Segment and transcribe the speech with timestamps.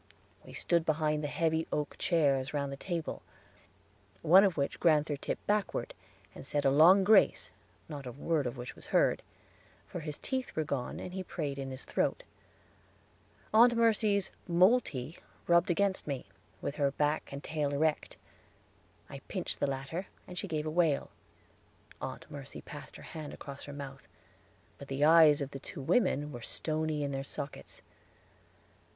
[0.43, 3.21] We stood behind the heavy oak chairs round the table,
[4.23, 5.93] one of which Grand'ther tipped backward,
[6.33, 7.51] and said a long grace,
[7.87, 9.21] not a word of which was heard;
[9.87, 12.23] for his teeth were gone, and he prayed in his throat.
[13.53, 16.25] Aunt Mercy's "Moltee" rubbed against me,
[16.63, 18.17] with her back and tail erect.
[19.07, 21.11] I pinched the latter, and she gave a wail.
[22.01, 24.07] Aunt Mercy passed her hand across her mouth,
[24.79, 27.83] but the eyes of the two women were stony in their sockets.